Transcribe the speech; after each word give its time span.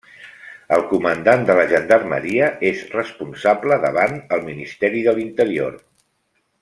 El 0.77 0.83
comandant 0.93 1.43
de 1.49 1.57
la 1.59 1.65
Gendarmeria 1.73 2.47
és 2.71 2.81
responsable 2.95 3.77
davant 3.85 4.19
el 4.39 4.43
Ministeri 4.49 5.05
de 5.11 5.15
l'Interior. 5.21 5.79